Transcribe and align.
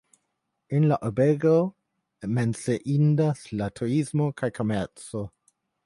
En 0.77 0.87
la 0.91 0.97
urbego 1.09 1.51
menciindas 2.39 3.45
la 3.61 3.71
turismo 3.81 4.31
kaj 4.43 4.55
komerco. 4.61 5.29